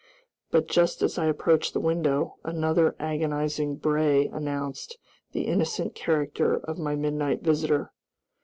But 0.49 0.67
just 0.67 1.03
as 1.03 1.19
I 1.19 1.25
approached 1.27 1.73
the 1.73 1.79
window, 1.79 2.39
another 2.43 2.95
agonizing 2.97 3.75
bray 3.75 4.25
announced 4.29 4.97
the 5.31 5.43
innocent 5.45 5.93
character 5.93 6.55
of 6.57 6.79
my 6.79 6.95
midnight 6.95 7.43
visitor. 7.43 7.93